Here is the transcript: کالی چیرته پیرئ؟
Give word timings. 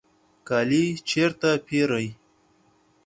کالی 0.47 0.85
چیرته 1.09 1.51
پیرئ؟ 1.65 2.07